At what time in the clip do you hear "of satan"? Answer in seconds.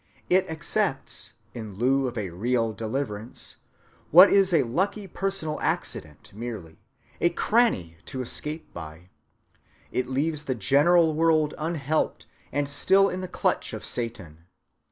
13.73-14.45